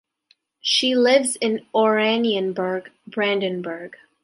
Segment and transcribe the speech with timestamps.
[0.61, 3.97] She lives in Oranienburg, Brandenburg.